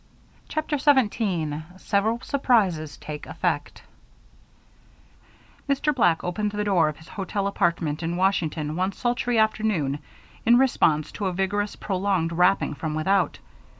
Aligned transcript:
CHAPTER 0.47 0.79
17 0.79 1.63
Several 1.77 2.19
Surprises 2.21 2.97
Take 2.97 3.27
Effect 3.27 3.83
Mr. 5.69 5.93
Black 5.93 6.23
opened 6.23 6.53
the 6.53 6.63
door 6.63 6.89
of 6.89 6.97
his 6.97 7.07
hotel 7.09 7.45
apartment 7.45 8.01
in 8.01 8.17
Washington 8.17 8.75
one 8.75 8.93
sultry 8.93 9.39
noon 9.59 9.99
in 10.43 10.57
response 10.57 11.11
to 11.11 11.27
a 11.27 11.33
vigorous, 11.33 11.75
prolonged 11.75 12.31
rapping 12.31 12.73
from 12.73 12.95
without. 12.95 13.37